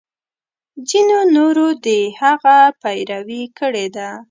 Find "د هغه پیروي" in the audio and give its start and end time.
1.85-3.43